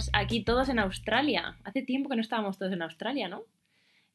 [0.00, 1.56] estamos aquí todos en Australia.
[1.64, 3.42] Hace tiempo que no estábamos todos en Australia, ¿no?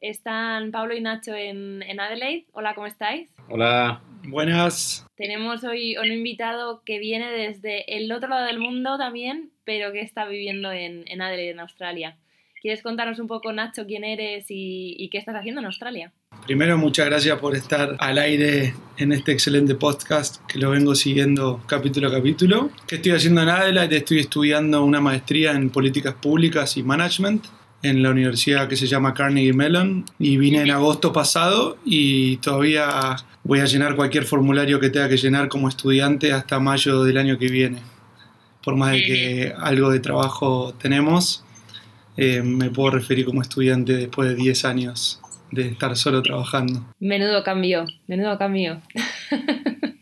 [0.02, 2.46] Están Pablo y Nacho en, en Adelaide.
[2.54, 3.30] Hola, ¿cómo estáis?
[3.50, 4.02] Hola.
[4.24, 5.06] Buenas.
[5.16, 10.02] Tenemos hoy un invitado que viene desde el otro lado del mundo también, pero que
[10.02, 12.18] está viviendo en, en Adelaide, en Australia.
[12.62, 16.12] ¿Quieres contarnos un poco, Nacho, quién eres y, y qué estás haciendo en Australia?
[16.46, 21.60] Primero, muchas gracias por estar al aire en este excelente podcast que lo vengo siguiendo
[21.66, 22.70] capítulo a capítulo.
[22.86, 23.98] ¿Qué estoy haciendo en Adelaide?
[23.98, 27.46] Estoy estudiando una maestría en políticas públicas y management
[27.82, 33.16] en la universidad que se llama Carnegie Mellon y vine en agosto pasado y todavía
[33.44, 37.40] voy a llenar cualquier formulario que tenga que llenar como estudiante hasta mayo del año
[37.40, 37.82] que viene.
[38.64, 41.44] Por más de que algo de trabajo tenemos,
[42.18, 45.22] eh, me puedo referir como estudiante después de 10 años
[45.52, 46.86] de estar solo trabajando.
[47.00, 48.82] Menudo cambio, menudo cambio.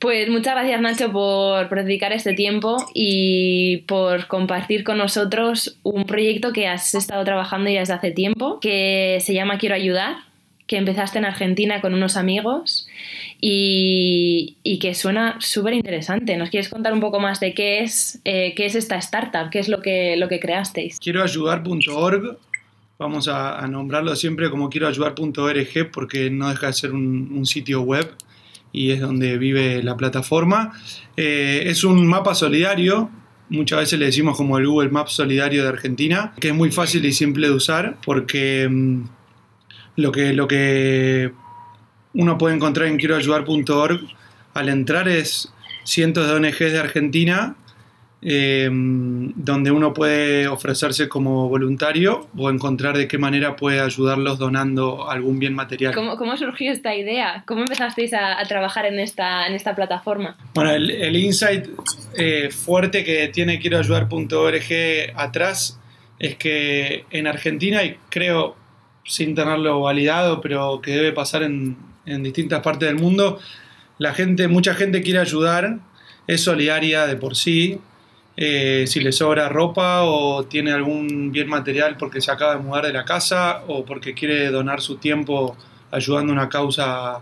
[0.00, 6.06] Pues muchas gracias Nacho por, por, dedicar este tiempo y por compartir con nosotros un
[6.06, 10.16] proyecto que has estado trabajando ya desde hace tiempo, que se llama Quiero Ayudar,
[10.66, 12.88] que empezaste en Argentina con unos amigos
[13.42, 16.34] y, y que suena súper interesante.
[16.38, 19.50] ¿Nos quieres contar un poco más de qué es, eh, qué es esta startup?
[19.50, 20.98] ¿Qué es lo que, lo que creasteis?
[20.98, 22.38] Quieroayudar.org
[23.00, 28.12] vamos a, nombrarlo siempre como quieroayudar.org porque no deja de ser un, sitio web
[28.72, 30.72] y es donde vive la plataforma.
[31.16, 33.10] Eh, es un mapa solidario,
[33.48, 37.04] muchas veces le decimos como el Google Maps solidario de Argentina, que es muy fácil
[37.06, 39.04] y simple de usar porque mmm,
[39.96, 41.32] lo, que, lo que
[42.12, 44.00] uno puede encontrar en quieroayudar.org
[44.52, 45.50] al entrar es
[45.84, 47.56] cientos de ONGs de Argentina
[48.22, 55.10] eh, donde uno puede ofrecerse como voluntario o encontrar de qué manera puede ayudarlos donando
[55.10, 55.94] algún bien material.
[55.94, 57.44] ¿Cómo, cómo surgió esta idea?
[57.46, 60.36] ¿Cómo empezasteis a, a, trabajar en esta, en esta plataforma?
[60.54, 61.66] Bueno, el, el insight
[62.14, 65.80] eh, fuerte que tiene quieroayudar.org atrás
[66.18, 68.56] es que en Argentina, y creo
[69.04, 73.38] sin tenerlo validado, pero que debe pasar en, en distintas partes del mundo,
[73.96, 75.78] la gente, mucha gente quiere ayudar,
[76.26, 77.80] es solidaria de por sí,
[78.42, 82.86] eh, si le sobra ropa o tiene algún bien material porque se acaba de mudar
[82.86, 85.58] de la casa o porque quiere donar su tiempo
[85.90, 87.20] ayudando a una causa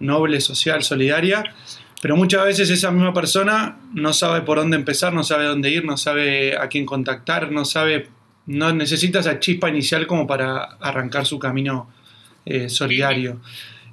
[0.00, 1.54] noble, social, solidaria.
[2.02, 5.84] Pero muchas veces esa misma persona no sabe por dónde empezar, no sabe dónde ir,
[5.84, 8.08] no sabe a quién contactar, no sabe,
[8.46, 11.88] no necesita esa chispa inicial como para arrancar su camino
[12.44, 13.40] eh, solidario.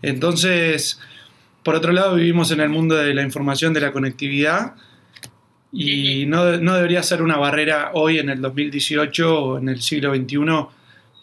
[0.01, 0.99] Entonces,
[1.61, 4.73] por otro lado, vivimos en el mundo de la información, de la conectividad,
[5.75, 10.13] y no, no, debería ser una barrera hoy en el 2018 o en el siglo
[10.13, 10.37] XXI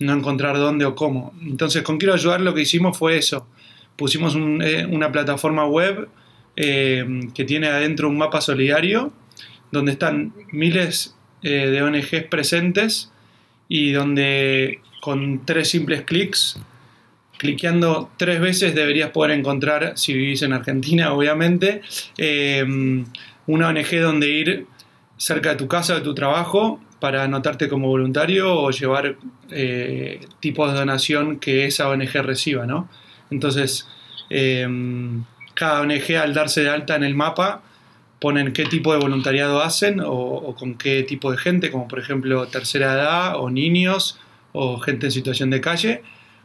[0.01, 1.33] no encontrar dónde o cómo.
[1.43, 3.47] Entonces con Quiero Ayudar lo que hicimos fue eso.
[3.97, 6.09] Pusimos eh, una plataforma web
[6.57, 9.13] eh, que tiene adentro un mapa solidario
[9.71, 13.13] donde están miles eh, de ONGs presentes
[13.69, 16.59] y donde con tres simples clics,
[17.39, 21.83] cliqueando tres veces deberías poder encontrar, si vivís en Argentina obviamente,
[23.47, 24.67] una ONG donde ir
[25.17, 29.17] cerca de tu casa, de tu trabajo, para anotarte como voluntario o llevar
[29.51, 32.89] eh, tipos de donación que esa ONG reciba, ¿no?
[33.31, 33.89] Entonces,
[34.29, 34.69] eh,
[35.55, 37.63] cada ONG al darse de alta en el mapa
[38.21, 41.99] ponen qué tipo de voluntariado hacen o, o, con qué tipo de gente, como por
[41.99, 44.19] ejemplo tercera edad o niños
[44.53, 46.03] o gente en situación de calle,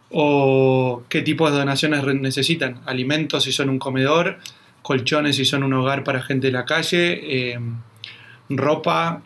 [0.10, 4.40] o qué tipo de donaciones necesitan, alimentos si son un comedor,
[4.86, 7.60] colchones si son un hogar para gente de la calle, eh,
[8.50, 9.24] ropa,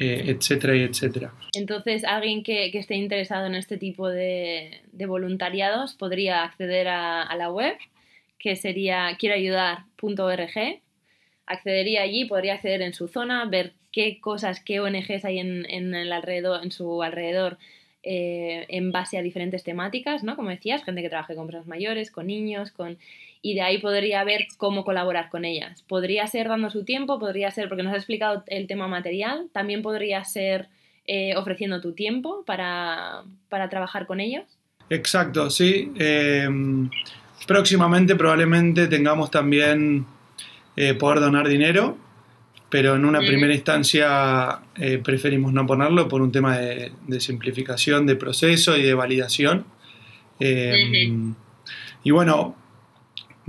[0.00, 1.32] eh, etcétera etcétera.
[1.52, 7.52] Entonces, alguien que, esté interesado en este tipo de, voluntariados podría acceder a, a, la
[7.52, 7.76] web,
[8.36, 10.80] que sería quieroayudar.org,
[11.46, 15.94] accedería allí, podría acceder en su zona, ver qué cosas, qué ONGs hay en, en,
[15.94, 17.58] el alrededor, en su alrededor
[18.02, 20.34] eh, en base a diferentes temáticas, ¿no?
[20.34, 22.98] Como decías, gente que trabaje con personas mayores, con niños, con
[23.42, 25.82] y de ahí podría ver cómo colaborar con ellas.
[25.88, 29.82] Podría ser dando su tiempo, podría ser, porque nos has explicado el tema material, también
[29.82, 30.68] podría ser
[31.06, 34.44] eh, ofreciendo tu tiempo para, para, trabajar con ellos.
[34.90, 35.90] Exacto, sí.
[35.98, 36.48] Eh,
[37.46, 40.06] próximamente probablemente tengamos también
[40.76, 41.96] eh, poder donar dinero,
[42.68, 43.26] pero en una mm.
[43.26, 48.82] primera instancia eh, preferimos no ponerlo por un tema de, de, simplificación de proceso y
[48.82, 49.64] de validación.
[50.38, 51.34] Mm -hmm.
[52.04, 52.56] Y bueno,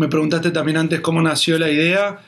[0.01, 2.19] me preguntaste también antes cómo nació la idea.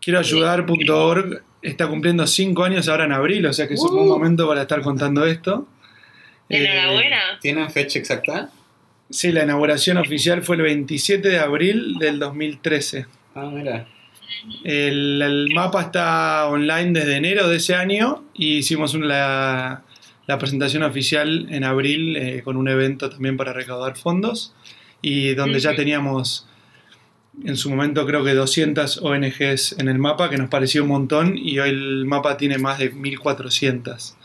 [0.00, 4.08] Quiero ayudar.org está cumpliendo cinco años ahora en abril, o sea que es un buen
[4.08, 4.14] uh.
[4.14, 5.68] momento para estar contando esto.
[6.48, 7.16] Enhorabuena.
[7.16, 8.50] Eh, ¿Tienen fecha exacta?
[9.10, 13.06] Sí, la inauguración oficial fue el 27 de abril del 2013.
[13.34, 13.86] Ah, mira.
[14.64, 19.82] El, el mapa está online desde enero de ese año y hicimos una, la,
[20.26, 24.54] la presentación oficial en abril eh, con un evento también para recaudar fondos
[25.02, 26.48] y donde ya teníamos
[27.44, 31.36] en su momento creo que 200 ONGs en el mapa, que nos pareció un montón,
[31.36, 34.16] y hoy el mapa tiene más de 1400.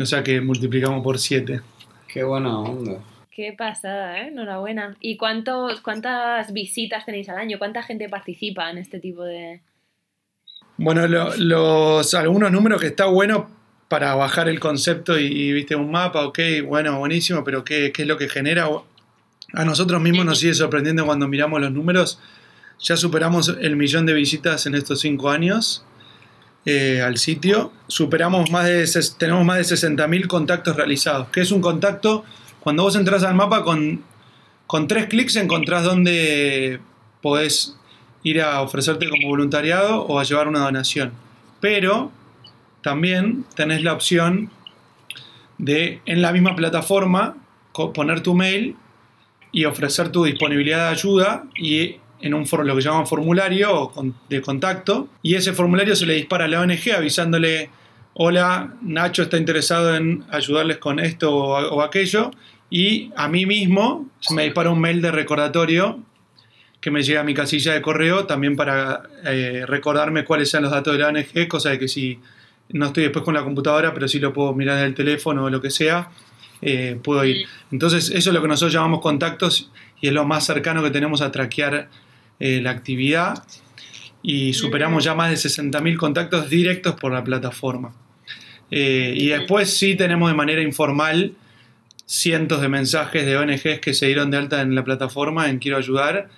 [0.00, 1.60] O sea que multiplicamos por 7.
[2.08, 2.98] Qué buena onda.
[3.30, 4.28] Qué pasada, ¿eh?
[4.28, 4.96] Enhorabuena.
[5.00, 7.58] ¿Y cuántos, cuántas visitas tenéis al año?
[7.58, 9.62] ¿Cuánta gente participa en este tipo de...?
[10.76, 13.50] Bueno, lo- los, algunos números que está bueno
[13.88, 18.02] para bajar el concepto y, y, viste un mapa, ok, bueno, buenísimo, pero ¿qué, qué
[18.02, 18.68] es lo que genera?
[19.52, 22.20] A nosotros mismos nos sigue sorprendiendo cuando miramos los números.
[22.80, 25.84] Ya superamos el millón de visitas en estos cinco años
[26.64, 27.72] eh, al sitio.
[27.88, 28.88] Superamos más de,
[29.18, 31.28] tenemos más de 60.000 contactos realizados.
[31.28, 32.24] ¿Qué es un contacto?
[32.60, 34.02] Cuando vos entras al mapa con,
[34.66, 36.80] con tres clics encontrás dónde
[37.20, 37.76] podés
[38.22, 41.12] ir a ofrecerte como voluntariado o a llevar una donación.
[41.60, 42.12] Pero
[42.82, 44.50] también tenés la opción
[45.58, 47.36] de en la misma plataforma
[47.94, 48.76] poner tu mail
[49.52, 53.92] y ofrecer tu disponibilidad de ayuda y en un lo que llaman formulario
[54.28, 55.08] de contacto.
[55.22, 57.70] Y ese formulario se le dispara a la ONG avisándole
[58.14, 62.32] hola Nacho está interesado en ayudarles con esto o, o aquello
[62.68, 66.00] y a mí mismo se me dispara un mail de recordatorio
[66.80, 70.72] que me llega a mi casilla de correo también para eh, recordarme cuáles sean los
[70.72, 72.18] datos de la ONG, cosa de que si
[72.70, 75.50] no estoy después con la computadora, pero sí lo puedo mirar en el teléfono o
[75.50, 76.10] lo que sea,
[76.62, 77.46] eh, puedo ir.
[77.70, 79.70] Entonces, eso es lo que nosotros llamamos contactos
[80.00, 81.88] y es lo más cercano que tenemos a traquear
[82.38, 83.44] eh, la actividad.
[84.22, 87.94] Y superamos ya más de 60.000 contactos directos por la plataforma.
[88.70, 91.34] Eh, y después sí tenemos de manera informal
[92.06, 95.78] cientos de mensajes de ONGs que se dieron de alta en la plataforma en Quiero
[95.78, 96.28] Ayudar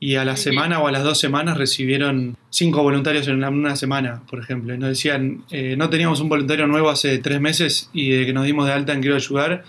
[0.00, 4.22] y a la semana o a las dos semanas recibieron cinco voluntarios en una, semana,
[4.28, 4.74] por ejemplo.
[4.74, 8.32] Y nos decían, eh, no teníamos un voluntario nuevo hace tres meses y de que
[8.32, 9.62] nos dimos de alta en Quiero Ayudar,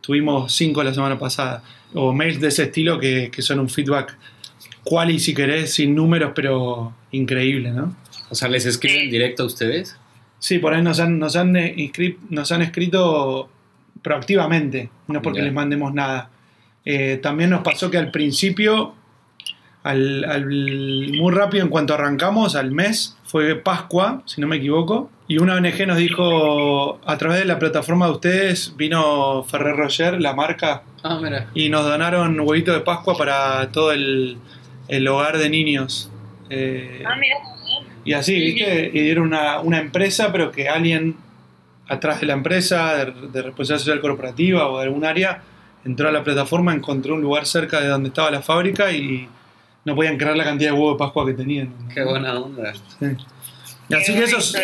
[0.00, 1.64] tuvimos cinco la semana pasada.
[1.94, 4.16] O mails de ese estilo que, que son un feedback
[4.84, 7.96] quali, si querés, sin números, pero increíble, ¿no?
[8.30, 9.96] O sea, ¿les escriben directo a ustedes?
[10.38, 13.50] Sí, por ahí nos han, nos han, eh, inscri- nos han escrito
[14.02, 16.30] proactivamente, no porque les mandemos nada.
[16.84, 18.94] Eh, también nos pasó que al principio,
[19.82, 25.10] al, al- muy rápido en cuanto arrancamos, al mes, fue Pascua, si no me equivoco,
[25.28, 30.20] y una ONG nos dijo, a través de la plataforma de ustedes, vino Ferrer Roger,
[30.20, 31.48] la marca, Ah, mira.
[31.54, 34.36] y nos donaron huevitos de Pascua para todo el,
[34.88, 36.10] el hogar de niños.
[36.50, 37.36] Eh, Ah, mira.
[38.04, 38.90] y así, ¿viste?
[38.92, 41.16] Y era una, una empresa, pero que alguien
[41.88, 45.42] atrás de la empresa, de, de responsabilidad social corporativa o de algún área,
[45.84, 49.28] entró a la plataforma, encontró un lugar cerca de donde estaba la fábrica y
[49.84, 51.72] no podían creer la cantidad de huevos de Pascua que tenían.
[51.92, 52.72] Qué buena onda.
[52.74, 53.06] Sí.
[53.94, 54.54] Así que esos,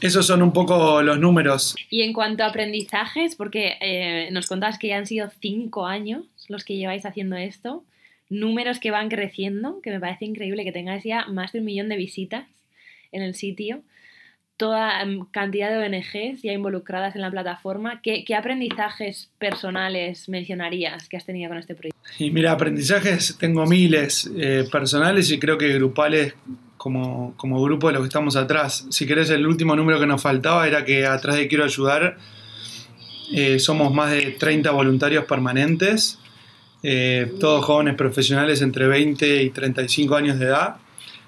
[0.00, 1.74] esos son un poco los números.
[1.88, 6.24] Y en cuanto a aprendizajes, porque eh, nos contabas que ya han sido cinco años
[6.48, 7.84] los que lleváis haciendo esto,
[8.28, 11.88] números que van creciendo, que me parece increíble que tengáis ya más de un millón
[11.88, 12.46] de visitas
[13.12, 13.82] en el sitio,
[14.62, 18.00] toda em, cantidad de ONGs ya involucradas en la plataforma.
[18.00, 21.98] ¿Qué, aprendizajes personales mencionarías que has tenido con este proyecto?
[22.20, 26.34] Y mira, aprendizajes tengo miles, eh, personales y creo que grupales
[26.76, 28.86] como, como grupo de los que estamos atrás.
[28.88, 32.18] Si querés, el último número que nos faltaba era que atrás de Quiero Ayudar
[33.32, 36.20] eh, somos más de 30 voluntarios permanentes,
[36.84, 40.76] eh, todos jóvenes profesionales entre 20 y 35 años de edad.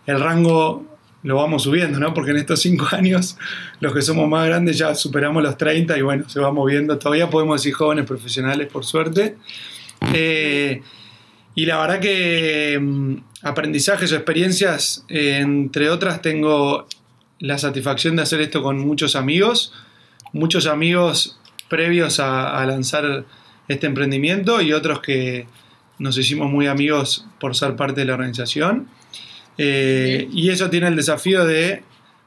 [0.07, 0.94] El rango
[1.25, 2.15] lo vamos subiendo, ¿no?
[2.15, 3.37] Porque en estos 5 años
[3.81, 6.97] los que somos más grandes ya superamos los 30 y bueno, se va moviendo.
[6.99, 9.37] Todavía podemos decir jóvenes profesionales, por suerte.
[10.13, 10.83] Eh,
[11.55, 16.87] y la verdad que mm, aprendizajes o experiencias, eh, entre otras, tengo
[17.41, 19.73] la satisfacción de hacer esto con muchos amigos,
[20.33, 23.25] muchos amigos previos a lanzar
[23.67, 25.47] este emprendimiento y otros que
[25.99, 28.89] nos hicimos muy amigos por ser parte de la organización.
[29.59, 31.83] Eh, y eso tiene el desafío de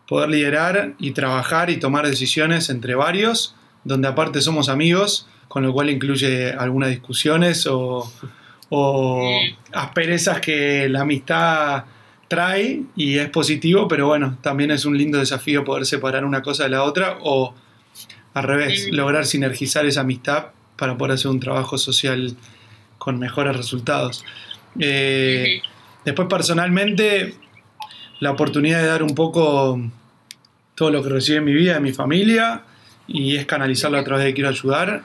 [0.07, 5.74] poder liderar y trabajar y tomar decisiones entre varios, donde aparte somos amigos, con lo
[5.74, 8.12] cual incluye algunas discusiones o,
[8.69, 9.39] o
[9.74, 11.84] asperezas que la amistad
[12.27, 16.63] trae y es positivo, pero bueno, también es un lindo desafío poder separar una cosa
[16.63, 17.53] de la otra o
[18.34, 22.36] al revés, lograr sinergizar esa amistad para poder hacer un trabajo social
[22.98, 24.24] con mejores resultados.
[24.79, 25.62] Eh,
[26.07, 27.33] después personalmente,
[28.21, 29.77] la oportunidad de dar un poco
[30.73, 32.63] todo lo que recibí en mi vida, en mi familia,
[33.07, 35.03] y es canalizarlo a través de Quiero Ayudar.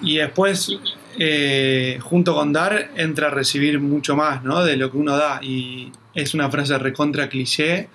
[0.00, 0.78] Y después
[1.18, 4.64] eh, junto con dar entra a recibir mucho más, ¿no?
[4.64, 5.40] De lo que uno da.
[5.42, 7.90] Y es una frase recontra cliché,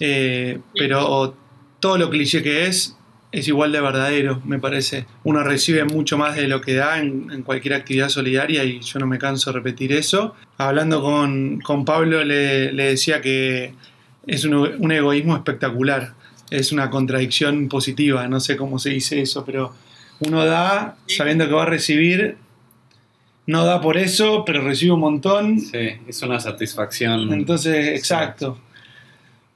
[0.00, 1.36] eh, pero
[1.78, 2.96] todo lo cliché que es
[3.34, 5.06] es igual de verdadero, me parece.
[5.24, 9.08] Uno recibe mucho más de lo que da en, cualquier actividad solidaria y yo no
[9.08, 10.36] me canso de repetir eso.
[10.56, 13.74] Hablando con, Pablo le, decía que
[14.28, 16.14] es un, egoísmo espectacular,
[16.50, 19.74] es una contradicción positiva, no sé cómo se dice eso, pero
[20.20, 22.36] uno da sabiendo que va a recibir,
[23.48, 25.58] no da por eso, pero recibe un montón.
[25.58, 27.32] Sí, es una satisfacción.
[27.32, 28.60] Entonces, exacto.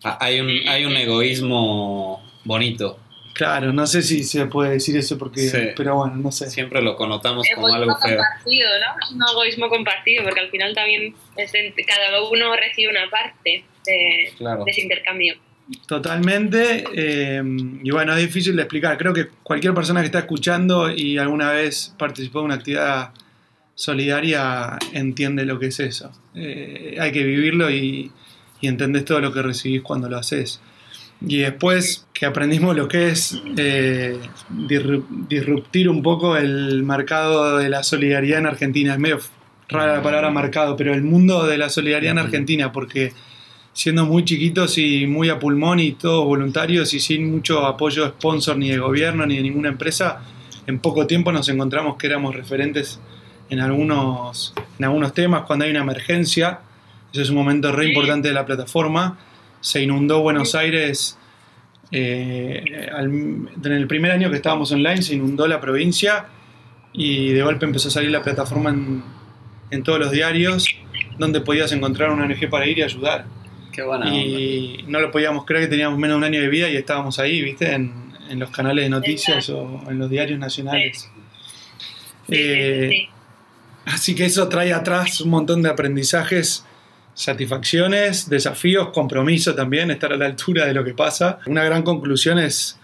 [0.03, 2.99] Ah, hay un, hay un egoísmo bonito
[3.39, 6.51] Claro, no sé si se puede decir eso porque, pero bueno, no sé.
[6.51, 8.17] Siempre lo connotamos como algo feo.
[8.17, 9.01] compartido, ¿no?
[9.01, 14.25] Es un egoísmo compartido, porque al final también cada uno recibe una parte de,
[14.67, 15.37] ese intercambio.
[15.87, 17.41] Totalmente, eh,
[17.85, 18.99] y bueno, es difícil de explicar.
[18.99, 23.11] Creo que cualquier persona que está escuchando y alguna vez participó en una actividad
[23.77, 26.11] solidaria entiende lo que es eso.
[26.35, 28.11] Eh, hay que vivirlo y,
[28.61, 30.61] y entendés todo lo que recibís cuando lo haces.
[31.21, 34.19] Y después que aprendimos lo que es eh,
[35.29, 38.93] disruptir un poco el mercado de la solidaridad en Argentina.
[38.93, 39.19] Es medio
[39.69, 43.13] rara la palabra mercado, pero el mundo de la solidaridad en Argentina, porque
[43.73, 48.57] siendo muy chiquitos y muy a pulmón y todos voluntarios y sin mucho apoyo sponsor
[48.57, 50.21] ni de gobierno ni de ninguna empresa,
[50.67, 53.01] en poco tiempo nos encontramos que éramos referentes
[53.51, 56.61] en algunos, en algunos temas cuando hay una emergencia.
[57.13, 59.19] Eso es un momento re importante de la plataforma
[59.61, 61.19] se inundó Buenos Aires.
[61.91, 62.63] Eh,
[62.99, 66.27] en el primer año que estábamos online se inundó la provincia
[66.93, 68.71] y de golpe empezó a salir la plataforma
[69.71, 70.67] en, todos los diarios
[71.19, 73.27] donde podías encontrar una ONG para ir y ayudar.
[73.73, 76.69] Qué buena y no lo podíamos creer que teníamos menos de un año de vida
[76.69, 77.73] y estábamos ahí, ¿viste?
[77.73, 81.11] En, los canales de noticias o en los diarios nacionales.
[82.29, 83.09] Eh,
[83.87, 86.67] así que eso trae atrás un montón de aprendizajes
[87.19, 91.41] satisfacciones, desafíos, compromiso también, estar a la altura de lo que pasa.
[91.47, 92.79] Una gran conclusión es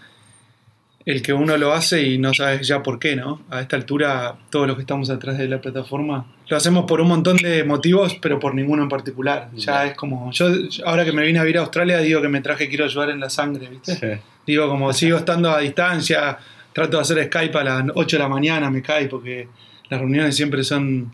[1.06, 3.42] el que uno lo hace y no sabes ya por qué, ¿no?
[3.48, 7.08] A esta altura, todos los que estamos atrás de la plataforma, lo hacemos por un
[7.08, 9.50] montón de motivos, pero por ninguno en particular.
[9.54, 10.48] Ya es como, yo
[10.84, 13.20] ahora que me vine a vivir a Australia, digo que me traje quiero ayudar en
[13.20, 14.20] la sangre, ¿viste?
[14.44, 16.36] Digo, como sigo estando a distancia,
[16.72, 19.46] trato de hacer Skype a las 8 de la mañana, me cae, porque
[19.88, 21.12] las reuniones siempre son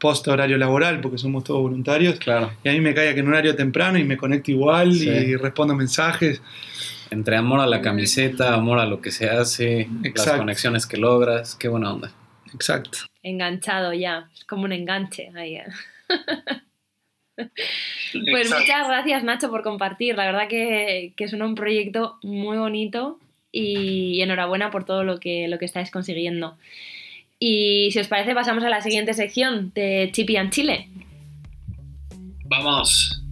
[0.00, 2.18] post horario laboral, porque somos todos voluntarios.
[2.18, 2.52] Claro.
[2.64, 5.36] Y a mí me cae que en un horario temprano y me conecto igual y
[5.36, 6.42] respondo mensajes.
[7.10, 11.56] Entre amor a la camiseta, amor a lo que se hace, las conexiones que logras,
[11.56, 12.12] qué buena onda.
[12.54, 12.98] Exacto.
[13.22, 15.56] Enganchado ya, es como un enganche ahí.
[15.56, 15.66] ¿eh?
[18.30, 23.18] pues muchas gracias Nacho por compartir, la verdad que, que es un proyecto muy bonito
[23.52, 26.56] y enhorabuena por todo lo que, lo que estáis consiguiendo.
[27.42, 30.90] Y si os parece, pasamos a la siguiente sección de Chippy and Chile.
[32.44, 33.24] Vamos.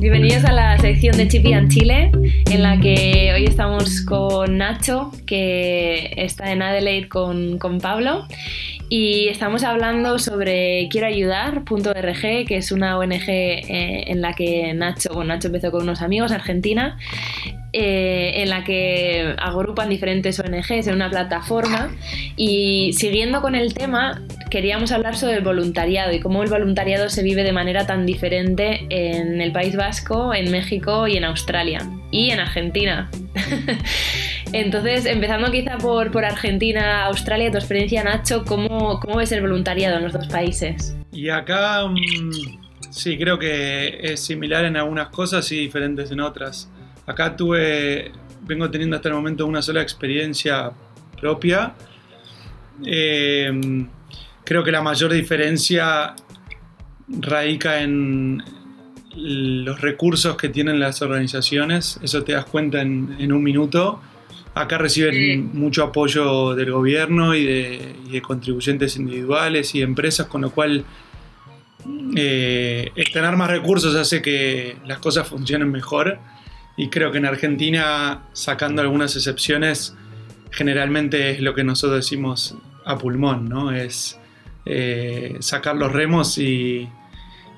[0.00, 2.10] Bienvenidos a la sección de Chippy and Chile,
[2.50, 8.26] en la que hoy estamos con Nacho, que está en Adelaide con, con Pablo,
[8.94, 15.14] y estamos hablando sobre quiero ayudar.org, que es una ONG eh, en la que Nacho,
[15.14, 16.98] bueno, Nacho empezó con unos amigos Argentina,
[17.72, 21.90] eh, en la que agrupan diferentes ONGs en una plataforma
[22.36, 24.20] y siguiendo con el tema
[24.50, 28.84] queríamos hablar sobre el voluntariado y cómo el voluntariado se vive de manera tan diferente
[28.90, 33.10] en el País Vasco, en México y en Australia y en Argentina.
[34.52, 39.96] Entonces, empezando quizá por, por Argentina, Australia, tu experiencia, Nacho, ¿cómo, ¿cómo ves el voluntariado
[39.96, 40.94] en los dos países?
[41.10, 46.70] Y acá mm, sí, creo que es similar en algunas cosas y diferentes en otras.
[47.06, 50.70] Acá tuve, vengo teniendo hasta el momento una sola experiencia
[51.18, 51.74] propia.
[52.84, 53.88] Em,
[54.44, 56.14] creo que la mayor diferencia
[57.08, 58.42] radica en
[59.16, 61.98] los recursos que tienen las organizaciones.
[62.02, 64.00] Eso te das cuenta en, en un minuto
[64.54, 70.84] Acá reciben mucho apoyo del gobierno y de, contribuyentes individuales y empresas, con lo cual
[72.14, 76.18] eh, tener más recursos hace que las cosas funcionen mejor.
[76.76, 79.96] Y creo que en Argentina, sacando algunas excepciones,
[80.50, 82.54] generalmente es lo que nosotros decimos
[82.84, 83.72] a pulmón, ¿no?
[83.72, 84.18] Es
[84.66, 86.88] eh, sacar los remos y,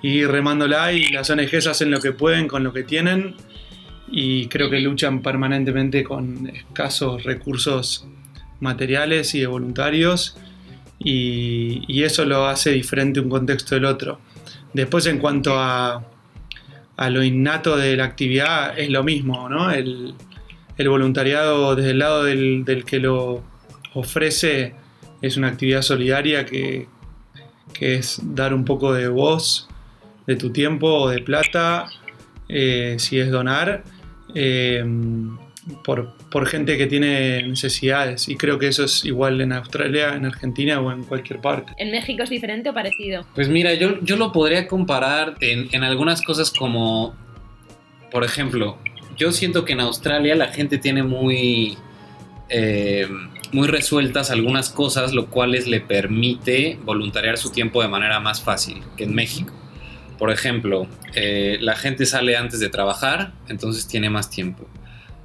[0.01, 3.35] y remándola y las ONGs hacen lo que pueden con lo que tienen
[4.09, 8.07] y creo que luchan permanentemente con escasos recursos
[8.61, 10.37] materiales y de voluntarios
[10.99, 14.21] y, eso lo hace diferente un contexto del otro.
[14.73, 16.05] Después en cuanto a,
[16.97, 19.71] a lo innato de la actividad es lo mismo, ¿no?
[19.71, 20.15] El,
[20.79, 23.43] voluntariado desde el lado del, que lo
[23.95, 24.75] ofrece
[25.23, 26.89] es una actividad solidaria que,
[27.81, 29.69] es dar un poco de voz,
[30.27, 31.87] de tu tiempo o de plata,
[32.49, 33.85] eh, si es donar,
[34.35, 34.85] eh,
[35.83, 38.29] por, por, gente que tiene necesidades.
[38.29, 41.73] Y creo que eso es igual en Australia, en Argentina o en cualquier parte.
[41.79, 43.25] ¿En México es diferente o parecido?
[43.35, 47.15] Pues mira, yo, yo lo podría comparar en, en algunas cosas como,
[48.11, 48.79] por ejemplo,
[49.17, 51.77] yo siento que en Australia la gente tiene muy...
[52.51, 53.09] Eh,
[53.53, 58.83] muy resueltas algunas cosas, lo cual le permite voluntariar su tiempo de manera más fácil
[58.97, 59.53] que en México.
[60.19, 64.69] Por ejemplo, eh, la gente sale antes de trabajar, entonces tiene más tiempo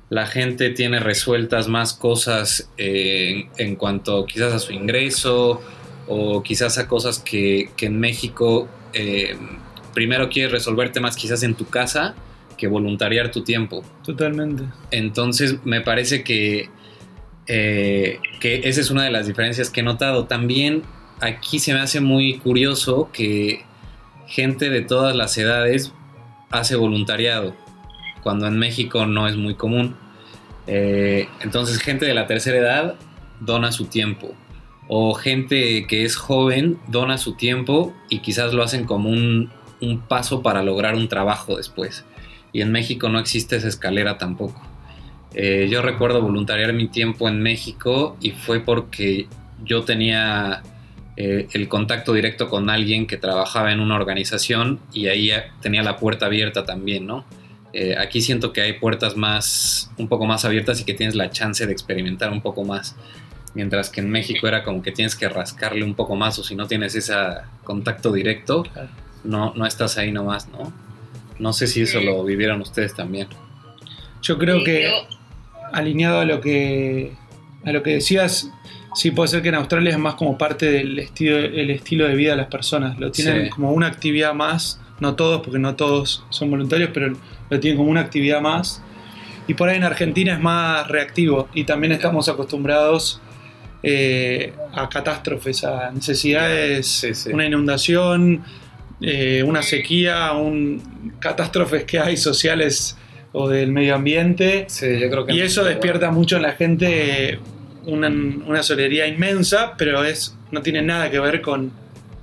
[0.09, 5.61] la gente tiene resueltas más cosas eh, en, cuanto quizás a su ingreso
[6.07, 9.37] o quizás a cosas que, en México eh,
[9.93, 12.15] primero quieres resolverte más quizás en tu casa
[12.57, 13.83] que voluntariar tu tiempo.
[14.03, 14.63] Totalmente.
[14.89, 16.69] Entonces me parece que,
[17.45, 20.25] que esa es una de las diferencias que he notado.
[20.25, 20.81] También
[21.21, 23.63] aquí se me hace muy curioso que
[24.29, 25.91] gente de todas las edades
[26.51, 27.55] hace voluntariado
[28.21, 29.95] cuando en México no es muy común.
[30.67, 32.95] Eh, entonces gente de la tercera edad
[33.39, 34.33] dona su tiempo.
[34.87, 39.51] O gente que es joven dona su tiempo y quizás lo hacen como un,
[40.07, 42.05] paso para lograr un trabajo después.
[42.51, 44.61] Y en México no existe esa escalera tampoco.
[45.33, 49.27] Eh, yo recuerdo voluntariar mi tiempo en México y fue porque
[49.63, 50.63] yo tenía
[51.21, 55.97] eh, el contacto directo con alguien que trabajaba en una organización y ahí tenía la
[55.97, 57.25] puerta abierta también, ¿no?
[57.73, 61.29] Eh, aquí siento que hay puertas más, un poco más abiertas y que tienes la
[61.29, 62.95] chance de experimentar un poco más.
[63.53, 66.55] Mientras que en México era como que tienes que rascarle un poco más o si
[66.55, 67.13] no tienes ese
[67.65, 68.63] contacto directo,
[69.25, 70.71] no, no estás ahí nomás, ¿no?
[71.37, 73.27] No sé si eso lo vivieron ustedes también.
[74.21, 74.89] Yo creo que
[75.73, 77.11] alineado a lo que
[77.65, 78.49] a lo que decías,
[78.93, 82.15] sí puede ser que en Australia es más como parte del estilo, el estilo de
[82.15, 82.99] vida de las personas.
[82.99, 87.13] Lo tienen como una actividad más, no todos, porque no todos son voluntarios, pero
[87.49, 88.81] lo tienen como una actividad más.
[89.47, 93.19] Y por ahí en Argentina es más reactivo y también estamos acostumbrados
[93.81, 98.43] eh, a catástrofes, a necesidades, una inundación,
[99.01, 102.97] eh, una sequía, un, catástrofes que hay sociales
[103.31, 104.67] o del medio ambiente.
[105.29, 107.39] y eso despierta mucho en la gente
[107.89, 111.71] una, una solidaridad inmensa, pero es, no tiene nada que ver con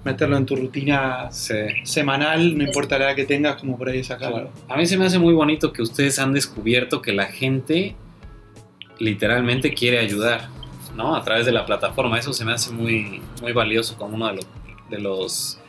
[0.07, 4.51] meterlo en tu rutina semanal, no importa la edad que tengas, como por ahí sacarlo.
[4.69, 7.97] A mí se me hace muy bonito que ustedes han descubierto que la gente
[8.99, 10.49] literalmente quiere ayudar,
[10.95, 11.17] ¿no?
[11.17, 12.19] A través de la plataforma.
[12.19, 14.47] Eso se me hace muy, muy valioso como uno de los,
[14.91, 15.61] de los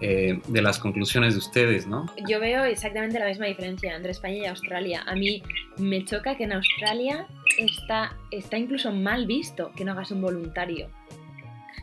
[0.00, 2.06] eh, de las conclusiones de ustedes, ¿no?
[2.28, 5.02] Yo veo exactamente la misma diferencia entre España y Australia.
[5.06, 5.42] A mí
[5.78, 7.26] me choca que en Australia
[7.58, 10.90] está, está incluso mal visto que no hagas un voluntario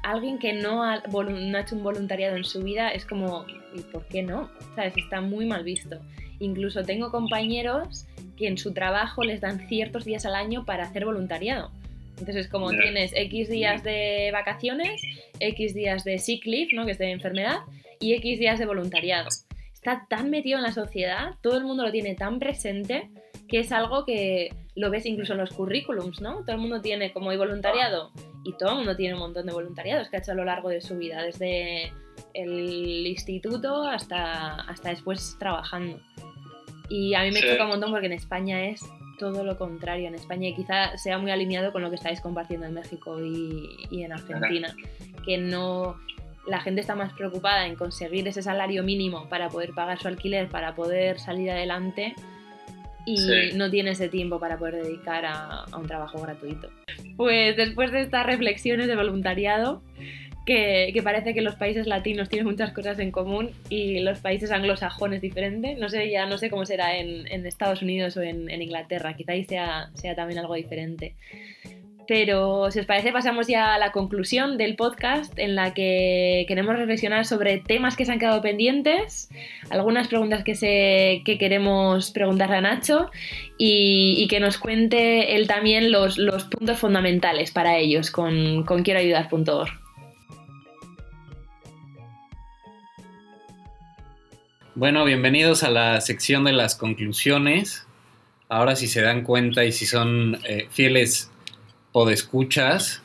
[0.04, 3.46] alguien que no ha, no ha hecho un voluntariado en su vida es como,
[3.76, 4.50] ¿y por qué no?
[4.76, 4.94] ¿Sabes?
[4.98, 6.00] Está muy mal visto.
[6.40, 11.06] Incluso tengo compañeros que en su trabajo les dan ciertos días al año para hacer
[11.06, 11.72] voluntariado.
[12.18, 15.02] Entonces, como tienes X días de vacaciones,
[15.40, 16.86] X días de sick leave, ¿no?
[16.86, 17.60] que es de enfermedad,
[18.02, 19.30] y X días de voluntariado.
[19.74, 23.10] Está tan metido en la sociedad, todo el mundo lo tiene tan presente,
[23.48, 26.42] que es algo que lo ves incluso en los currículums, ¿no?
[26.42, 28.12] Todo el mundo tiene como hay voluntariado
[28.44, 30.70] y todo el mundo tiene un montón de voluntariados que ha hecho a lo largo
[30.70, 31.92] de su vida, desde
[32.34, 36.00] el instituto hasta, hasta después trabajando.
[36.90, 38.82] Y a mí me choca un montón porque en España es
[39.18, 40.08] todo lo contrario.
[40.08, 44.04] En España y quizá sea muy alineado con lo que estáis compartiendo en México y,
[44.04, 44.76] en Argentina,
[45.26, 45.96] que no
[46.48, 50.48] la gente está más preocupada en conseguir ese salario mínimo para poder pagar su alquiler,
[50.50, 52.16] para poder salir adelante
[53.06, 53.18] y
[53.56, 56.70] no tiene ese tiempo para poder dedicar a, un trabajo gratuito.
[57.18, 59.82] Pues después de estas reflexiones de voluntariado,
[60.46, 65.22] que, parece que los países latinos tienen muchas cosas en común y los países anglosajones
[65.22, 65.78] diferentes.
[65.80, 69.46] No sé, ya no sé cómo será en, Estados Unidos o en, Inglaterra, quizá ahí
[69.46, 71.16] sea, sea también algo diferente.
[72.08, 76.76] Pero si os parece, pasamos ya a la conclusión del podcast en la que queremos
[76.76, 79.30] reflexionar sobre temas que se han quedado pendientes,
[79.70, 83.10] algunas preguntas que, se, que queremos preguntarle a Nacho
[83.58, 89.72] y, que nos cuente él también los, puntos fundamentales para ellos con, con quieroayudar.org.
[94.74, 97.86] Bueno, bienvenidos a la sección de las conclusiones.
[98.48, 101.30] Ahora si se dan cuenta y si son eh, fieles
[101.92, 103.02] podescuchas,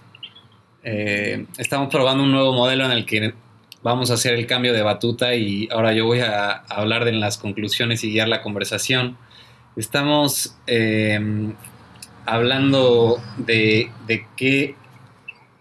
[0.82, 3.34] eh, estamos probando un nuevo modelo en el que
[3.82, 7.38] vamos a hacer el cambio de batuta y ahora yo voy a hablar de las
[7.38, 9.16] conclusiones y guiar la conversación.
[9.76, 11.20] Estamos eh,
[12.24, 13.90] hablando de,
[14.36, 14.74] qué,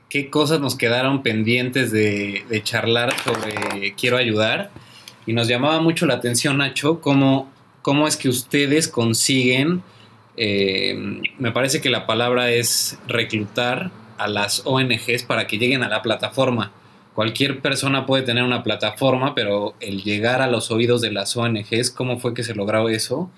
[0.10, 4.72] qué, cosas nos quedaron pendientes de, charlar sobre Quiero ayudar.
[5.28, 9.82] Y nos llamaba mucho la atención, Nacho, cómo, cómo es que ustedes consiguen,
[10.38, 15.90] eh, me parece que la palabra es reclutar a las ONGs para que lleguen a
[15.90, 16.72] la plataforma.
[17.14, 21.92] Cualquier persona puede tener una plataforma, pero el llegar a los oídos de las ONGs,
[21.92, 23.32] ¿cómo fue que se logró eso?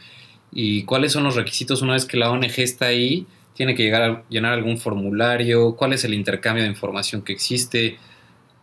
[0.51, 3.27] ¿Y cuáles son los requisitos una vez que la ONG está ahí?
[3.53, 5.75] ¿Tiene que llegar a llenar algún formulario?
[5.75, 7.97] ¿Cuál es el intercambio de información que existe?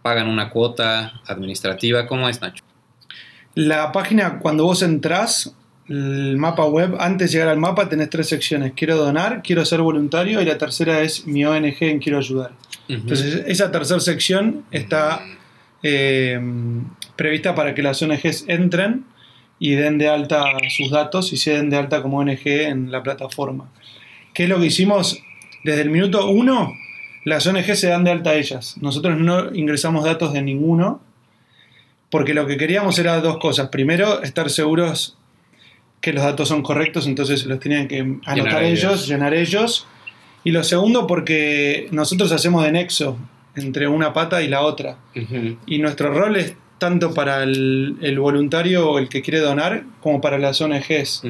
[0.02, 2.06] ¿Pagan una cuota administrativa?
[2.06, 2.64] ¿Cómo es, Nacho?
[3.54, 5.54] La página, cuando vos entrás,
[5.88, 8.72] el mapa web, antes de llegar al mapa tenés tres secciones.
[8.74, 12.52] Quiero donar, quiero ser voluntario y la tercera es mi ONG en quiero ayudar.
[12.88, 15.22] Entonces esa tercera sección está
[15.82, 16.40] eh,
[17.16, 19.04] prevista para que las ONGs entren
[19.58, 23.02] y den de alta sus datos y se den de alta como ONG en la
[23.02, 23.70] plataforma.
[24.32, 25.22] ¿Qué es lo que hicimos?
[25.64, 26.74] Desde el minuto uno,
[27.24, 28.76] las ONG se dan de alta a ellas.
[28.80, 31.02] Nosotros no ingresamos datos de ninguno
[32.10, 33.68] porque lo que queríamos era dos cosas.
[33.68, 35.16] Primero, estar seguros
[36.04, 39.86] que los datos son correctos, entonces los tenían que anotar ellos, llenar ellos.
[40.44, 43.16] Y lo segundo, porque nosotros hacemos de nexo
[43.56, 44.98] entre una pata y la otra.
[45.66, 50.36] Y nuestro rol es tanto para el, voluntario o el que quiere donar, como para
[50.36, 51.22] las ONGs.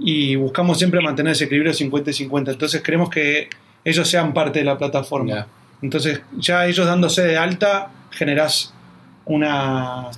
[0.00, 2.50] Y buscamos siempre mantener ese equilibrio 50-50.
[2.50, 3.48] Entonces queremos que
[3.84, 5.46] ellos sean parte de la plataforma.
[5.82, 8.74] Entonces, ya ellos dándose de alta, generás
[9.24, 10.10] una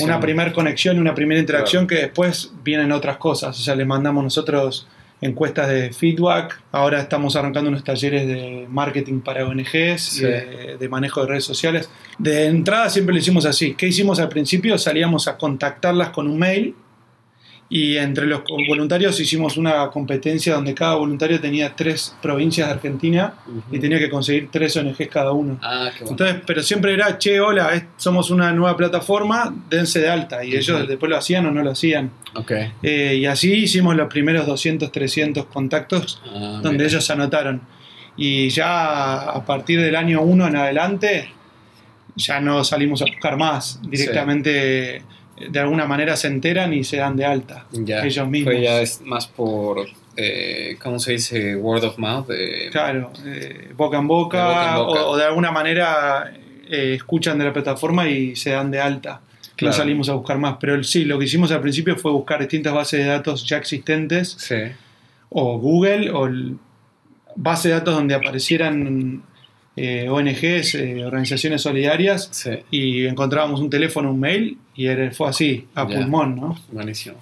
[0.00, 3.58] una primera conexión y una primera interacción que después vienen otras cosas.
[3.58, 4.86] O sea, le mandamos nosotros
[5.20, 6.60] encuestas de feedback.
[6.72, 11.90] Ahora estamos arrancando unos talleres de marketing para ONGs, de, de, manejo de redes sociales.
[12.18, 13.74] De entrada siempre lo hicimos así.
[13.74, 14.78] ¿Qué hicimos al principio?
[14.78, 16.74] Salíamos a contactarlas con un mail
[17.72, 23.34] y entre los voluntarios hicimos una competencia donde cada voluntario tenía tres provincias de Argentina
[23.70, 25.56] y tenía que conseguir tres ONGs cada uno.
[25.62, 26.10] Ah, qué bueno.
[26.10, 30.44] Entonces, pero siempre era, che, hola, somos una nueva plataforma, dense de alta.
[30.44, 32.10] Y ellos después lo hacían o no lo hacían.
[32.34, 32.72] Okay.
[32.82, 37.60] Eh, y así hicimos los primeros 200, 300 contactos ah, donde ellos anotaron.
[38.16, 41.28] Y ya a partir del año 1 en adelante,
[42.16, 43.80] ya no salimos a buscar más.
[43.88, 45.04] Directamente
[45.48, 48.54] de alguna manera se enteran y se dan de alta ya, ellos mismos.
[48.60, 51.56] ya es más por, eh, ¿cómo se dice?
[51.56, 52.26] Word of mouth.
[52.70, 56.32] claro, eh, boca, en boca, O, de alguna manera
[56.68, 59.20] eh, escuchan de la plataforma y se dan de alta.
[59.60, 62.72] No salimos a buscar más, pero sí, lo que hicimos al principio fue buscar distintas
[62.72, 64.56] bases de datos ya existentes, sí.
[65.28, 66.30] o Google, o
[67.36, 69.22] base de datos donde aparecieran
[69.76, 75.86] eh, ONGs, eh, organizaciones solidarias, y encontrábamos un teléfono, un mail, y fue así, a
[75.86, 76.58] pulmón, ¿no?
[76.72, 77.16] Buenísimo.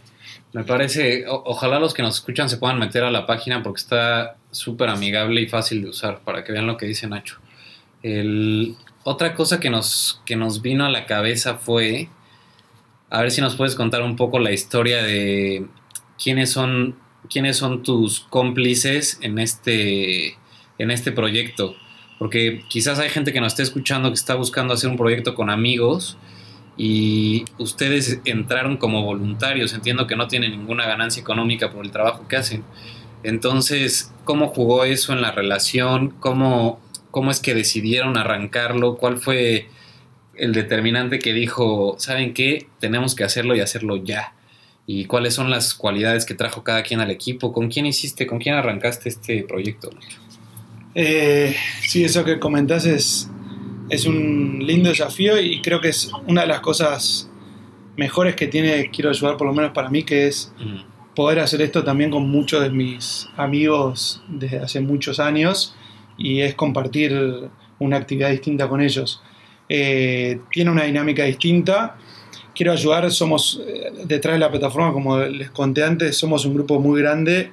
[0.52, 4.36] Me parece, ojalá los que nos escuchan se puedan meter a la página porque está
[4.50, 7.38] súper amigable y fácil de usar para que vean lo que dice Nacho.
[9.04, 12.08] otra cosa que nos, que nos vino a la cabeza fue,
[13.10, 15.66] a ver si nos puedes contar un poco la historia de
[16.22, 16.96] quiénes son,
[17.28, 20.38] quiénes son tus cómplices en este,
[20.78, 21.76] en este proyecto.
[22.18, 25.50] Porque quizás hay gente que nos esté escuchando que está buscando hacer un proyecto con
[25.50, 26.18] amigos
[26.76, 29.74] y ustedes entraron como voluntarios.
[29.74, 32.64] Entiendo que no tienen ninguna ganancia económica por el trabajo que hacen.
[33.22, 36.10] Entonces, ¿cómo jugó eso en la relación?
[36.20, 38.96] ¿Cómo, cómo es que decidieron arrancarlo?
[38.96, 39.68] ¿Cuál fue
[40.34, 42.68] el determinante que dijo, ¿saben qué?
[42.78, 44.34] Tenemos que hacerlo y hacerlo ya.
[44.86, 47.52] ¿Y cuáles son las cualidades que trajo cada quien al equipo?
[47.52, 49.90] ¿Con quién hiciste, con quién arrancaste este proyecto?
[50.94, 53.30] Eh, sí, eso que comentás es,
[53.88, 57.30] es un lindo desafío y creo que es una de las cosas
[57.96, 61.14] mejores que tiene Quiero ayudar, por lo menos para mí, que es mm.
[61.14, 65.74] poder hacer esto también con muchos de mis amigos desde hace muchos años
[66.16, 69.22] y es compartir una actividad distinta con ellos.
[69.68, 71.96] Eh, tiene una dinámica distinta.
[72.54, 76.80] Quiero ayudar, somos eh, detrás de la plataforma, como les conté antes, somos un grupo
[76.80, 77.52] muy grande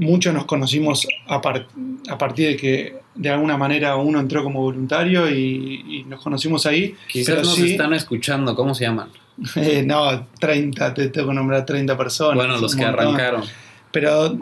[0.00, 6.04] muchos nos conocimos a, partir de que de alguna manera uno entró como voluntario y,
[6.08, 6.96] nos conocimos ahí.
[7.06, 9.08] Quizás nos están escuchando, ¿cómo se llaman?
[9.56, 12.34] Eh, no, 30, te tengo que nombrar 30 personas.
[12.34, 13.42] Bueno, los que arrancaron.
[13.90, 14.36] Pero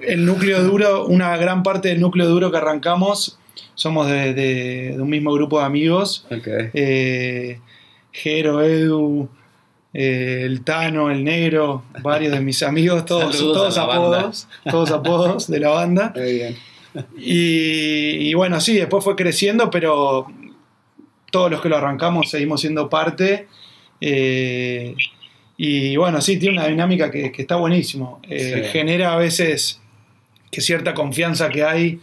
[0.00, 3.38] el núcleo duro, una gran parte del núcleo duro que arrancamos,
[3.76, 6.26] somos de, un mismo grupo de amigos.
[6.26, 6.70] Okay.
[6.74, 7.60] Eh,
[8.10, 9.28] Jero, Edu,
[9.94, 15.60] eh, el Tano, el Negro, varios de mis amigos, todos, todos apodos, todos apodos de
[15.60, 16.12] la banda.
[16.16, 16.56] Muy bien.
[17.16, 20.26] Y, bueno, sí, después fue creciendo, pero
[21.30, 23.46] todos los que lo arrancamos seguimos siendo parte.
[24.00, 24.94] eh,
[25.56, 28.20] y bueno, sí, tiene una dinámica que, que está buenísimo.
[28.28, 28.70] Eh, Sí.
[28.72, 29.80] Genera a veces
[30.50, 32.00] que cierta confianza que hay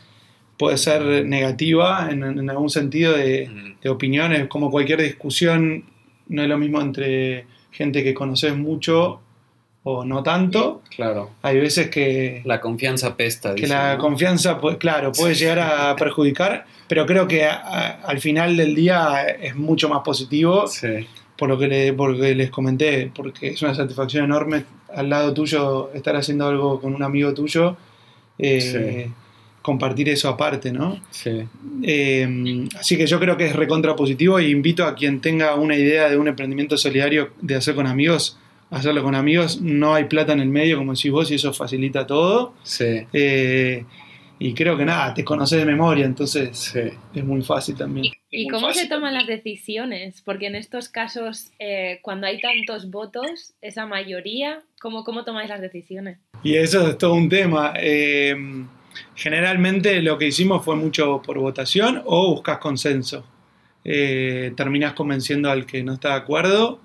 [0.57, 5.83] puede ser negativa en, en algún sentido de, de opiniones, como cualquier discusión,
[6.27, 9.21] no es lo mismo entre gente que conoces mucho
[9.83, 10.81] o no tanto.
[10.95, 11.31] Claro.
[11.41, 13.55] Hay veces que, La confianza pesta.
[13.55, 13.99] que la ¿no?
[14.01, 18.75] confianza, pues, claro, puede llegar a perjudicar, pero creo que a- a- al final del
[18.75, 21.07] día es mucho más positivo Sí.
[21.37, 25.09] por lo que, le- por lo que les comenté, porque es una satisfacción enorme al
[25.09, 27.77] lado tuyo estar haciendo algo con un amigo tuyo,
[28.37, 29.13] eh, Sí.
[29.61, 31.01] Compartir eso aparte, ¿no?
[31.11, 31.43] Sí.
[31.83, 35.75] Eh, así que yo creo que es recontra positivo y invito a quien tenga una
[35.75, 38.37] idea de un emprendimiento solidario de hacer con amigos,
[38.71, 39.61] a hacerlo con amigos.
[39.61, 42.53] No hay plata en el medio, como decís vos, y eso facilita todo.
[42.63, 43.01] Sí.
[43.13, 43.85] Eh,
[44.41, 46.79] y creo que nada, te conoces de memoria, entonces Sí.
[47.13, 48.05] es muy fácil también.
[48.31, 50.21] ¿Y cómo se toman las decisiones?
[50.23, 55.59] Porque en estos casos, eh, cuando hay tantos votos, esa mayoría, ¿cómo, cómo tomáis las
[55.59, 56.19] decisiones?
[56.41, 57.73] Y eso es todo un tema.
[57.81, 58.33] Eh,
[59.15, 63.25] generalmente lo que hicimos fue mucho por votación o buscas consenso.
[63.85, 66.79] Eh, terminas convenciendo al que no está de acuerdo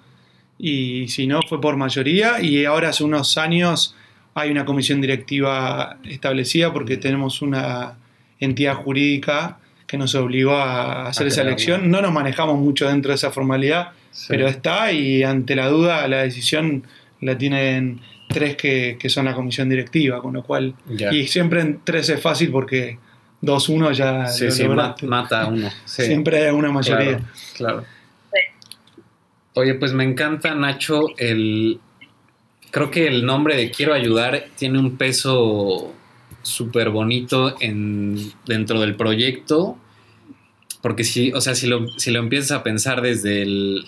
[0.59, 3.97] y si no fue por mayoría y ahora hace unos años
[4.35, 7.95] hay una comisión directiva establecida porque tenemos una
[8.39, 11.91] entidad jurídica que nos obligó a hacer A esa elección.
[11.91, 14.27] No nos manejamos mucho dentro de esa formalidad, Sí.
[14.29, 16.85] pero está y ante la duda la decisión
[17.21, 18.01] la tienen
[18.35, 20.75] tres que, que son la comisión directiva, con lo cual...
[20.89, 21.13] Ya.
[21.13, 22.99] Y siempre en tres es fácil porque
[23.43, 25.07] 2-1 ya Sí, lo sí, ma- lograste.
[25.07, 25.71] mata a uno.
[25.85, 26.03] Sí.
[26.03, 27.21] Siempre hay una mayoría.
[27.57, 27.85] Claro, claro.
[29.55, 31.81] Oye, pues me encanta, Nacho, el...
[32.71, 35.95] Creo que el nombre de Quiero Ayudar tiene un peso
[36.43, 39.79] súper bonito en, dentro del proyecto,
[40.83, 43.85] porque si, o sea, si lo, si lo empiezas a pensar desde el,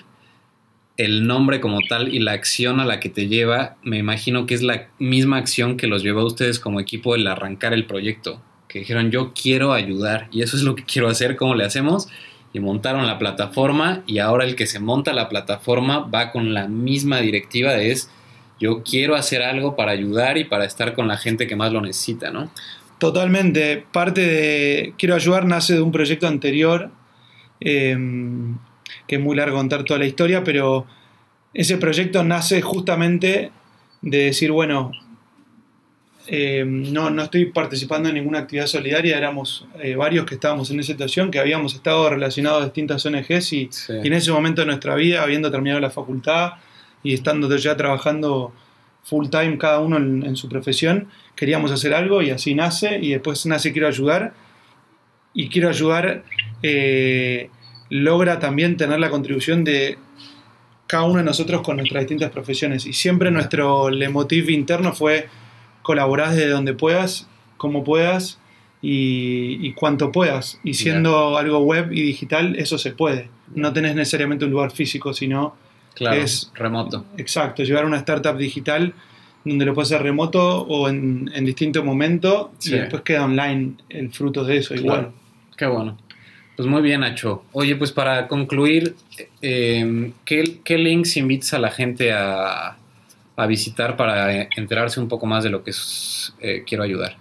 [0.96, 4.54] el nombre como tal y la acción a la que te lleva, me imagino que
[4.54, 8.40] es la misma acción que los llevó a ustedes como equipo el arrancar el proyecto,
[8.68, 12.08] que dijeron yo quiero ayudar y eso es lo que quiero hacer, ¿cómo le hacemos?
[12.56, 16.68] y montaron la plataforma y ahora el que se monta la plataforma va con la
[16.68, 18.10] misma directiva es
[18.58, 21.82] yo quiero hacer algo para ayudar y para estar con la gente que más lo
[21.82, 22.50] necesita, ¿no?
[22.98, 23.84] Totalmente.
[23.92, 26.90] Parte de Quiero Ayudar nace de un proyecto anterior,
[27.60, 27.94] eh,
[29.06, 30.86] que es muy largo contar toda la historia, pero
[31.54, 33.50] ese proyecto nace justamente
[34.02, 34.92] de decir, bueno,
[36.28, 40.80] eh, no, no estoy participando en ninguna actividad solidaria, éramos eh, varios que estábamos en
[40.80, 43.92] esa situación, que habíamos estado relacionados a distintas ONGs y, Sí.
[44.02, 46.54] y en ese momento de nuestra vida, habiendo terminado la facultad
[47.04, 48.52] y estando ya trabajando
[49.04, 53.10] full time cada uno en, en su profesión, queríamos hacer algo y así nace y
[53.10, 54.34] después nace Quiero Ayudar
[55.32, 56.24] y Quiero Ayudar
[56.62, 57.50] eh,
[57.90, 59.98] logra también tener la contribución de
[60.86, 65.28] cada uno de nosotros con nuestras distintas profesiones y siempre nuestro leitmotiv interno fue
[65.82, 68.38] colaborar desde donde puedas, como puedas
[68.82, 73.94] y, y cuanto puedas y siendo algo web y digital eso se puede no tenés
[73.96, 75.54] necesariamente un lugar físico sino
[75.94, 77.06] Claro, es- remoto.
[77.16, 78.92] Exacto, llevar una startup digital
[79.46, 82.74] donde lo puedes hacer remoto o en, en distinto momento Sí.
[82.74, 85.12] y después queda online el fruto de eso igual.
[85.56, 85.96] Qué bueno.
[86.56, 87.44] Pues muy bien, Nacho.
[87.52, 88.94] Oye, pues para concluir,
[89.42, 92.76] eh, ¿qué, qué links invitas a la gente a,
[93.36, 97.16] a visitar para enterarse un poco más de lo que es eh, Quiero Ayudar?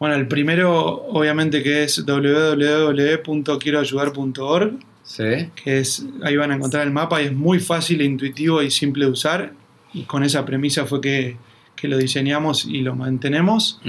[0.00, 4.72] Bueno, el primero obviamente que es www.quieroayudar.org,
[5.04, 5.50] Sí.
[5.62, 8.70] que es ahí van a encontrar el mapa y es muy fácil, e intuitivo y
[8.70, 9.52] simple de usar
[9.92, 11.36] y con esa premisa fue que,
[11.76, 13.80] que lo diseñamos y lo mantenemos.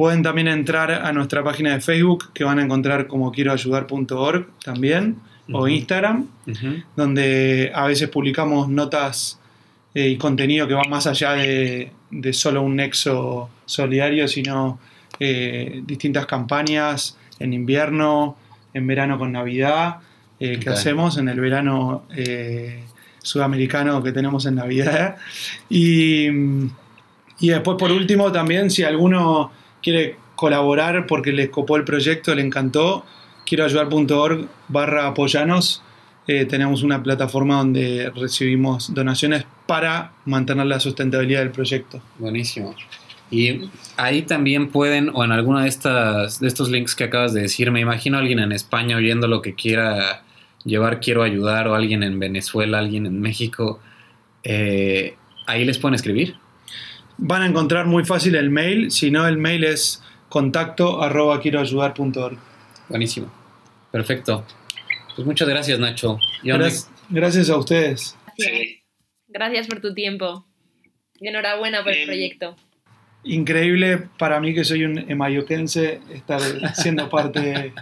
[0.00, 5.16] Pueden también entrar a nuestra página de Facebook que van a encontrar como quieroayudar.org también
[5.52, 5.68] o Ujú.
[5.68, 6.26] Instagram.
[6.46, 6.82] Ujú.
[6.96, 9.38] donde a veces publicamos notas
[9.94, 14.78] eh, y contenido que va más allá de, de solo un nexo solidario, sino
[15.18, 18.36] eh, distintas campañas en invierno,
[18.72, 19.96] en verano con Navidad,
[20.38, 22.04] eh, que hacemos en el verano
[23.22, 25.16] sudamericano que tenemos en Navidad.
[25.68, 26.26] Y,
[27.40, 32.42] y después, por último, también si alguno quiere colaborar porque le copó el proyecto, le
[32.42, 33.04] encantó,
[33.46, 35.82] quieroayudar.org barra apoyanos.
[36.26, 42.00] Eh, tenemos una plataforma donde recibimos donaciones para mantener la sustentabilidad del proyecto.
[42.18, 42.74] Buenísimo.
[43.30, 47.42] Y ahí también pueden, o en alguna de estas, de estos links que acabas de
[47.42, 50.22] decir, me imagino alguien en España oyendo lo que quiera
[50.64, 53.80] llevar, quiero ayudar, o alguien en Venezuela, alguien en México,
[54.42, 55.16] eh,
[55.46, 56.36] ahí les pueden escribir.
[57.22, 62.38] Van a encontrar muy fácil el mail, si no el mail es contacto arroba quieroayudar.org.
[62.88, 63.30] Buenísimo.
[63.92, 64.46] Perfecto.
[65.14, 66.18] Pues muchas gracias, Nacho.
[66.42, 68.16] Gracias, gracias a ustedes.
[69.28, 69.66] Gracias.
[69.66, 70.46] Por tu tiempo.
[71.20, 72.56] Y enhorabuena por el proyecto.
[73.24, 76.40] Increíble para mí que soy un emayoquense estar
[76.74, 77.72] siendo parte de,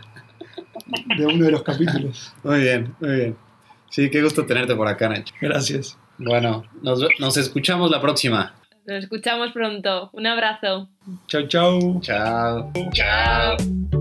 [1.17, 2.33] de uno de los capítulos.
[2.43, 3.37] Muy bien, muy bien.
[3.89, 5.33] Sí, qué gusto tenerte por acá, Nacho.
[5.41, 5.97] Gracias.
[6.19, 8.57] Bueno, nos, nos escuchamos la próxima.
[8.89, 10.09] Nos escuchamos pronto.
[10.15, 10.89] Un abrazo.
[11.27, 12.01] Chau, chau.
[12.01, 12.73] Chao.
[12.95, 13.98] Chao.